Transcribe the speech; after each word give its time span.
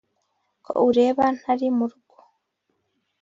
ko 0.65 0.71
ureba 0.87 1.23
ntari 1.37 1.67
mu 1.77 1.85
rugo 1.91 2.17